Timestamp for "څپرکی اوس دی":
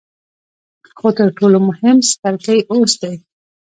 2.09-3.13